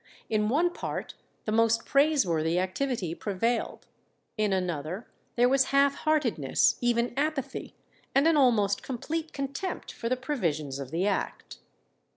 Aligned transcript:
In 0.31 0.49
one 0.49 0.73
part 0.73 1.13
the 1.45 1.51
most 1.51 1.85
praiseworthy 1.85 2.57
activity 2.57 3.13
prevailed, 3.13 3.85
in 4.35 4.51
another 4.51 5.07
there 5.35 5.47
was 5.47 5.65
half 5.65 5.93
heartedness, 5.93 6.77
even 6.81 7.13
apathy 7.15 7.75
and 8.15 8.27
an 8.27 8.35
almost 8.35 8.81
complete 8.81 9.31
contempt 9.31 9.91
for 9.93 10.09
the 10.09 10.17
provisions 10.17 10.79
of 10.79 10.89
the 10.89 11.05
act. 11.05 11.59